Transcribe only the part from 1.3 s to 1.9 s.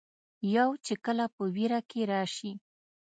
پۀ وېره